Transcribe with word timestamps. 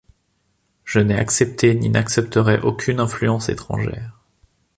Je 0.83 0.97
n'ai 0.99 1.13
accepté 1.13 1.75
ni 1.75 1.87
n'accepterai 1.87 2.59
aucune 2.61 2.99
influence 2.99 3.49
étrangère. 3.49 4.19